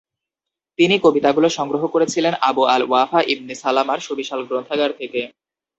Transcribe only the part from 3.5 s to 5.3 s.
সালামার সুবিশাল গ্রন্থাগার থেকে।